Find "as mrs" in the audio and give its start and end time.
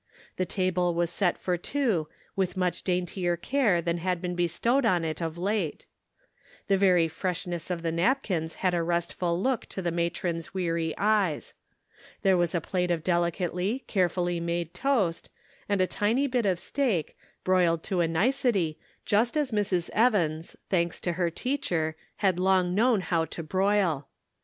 19.37-19.91